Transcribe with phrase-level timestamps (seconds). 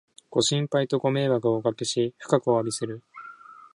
[0.31, 3.03] ご心配とご迷惑をおかけし、深くおわびする